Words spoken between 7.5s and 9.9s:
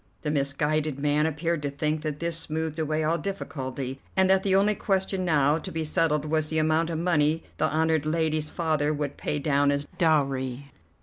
the honoured lady's father would pay down as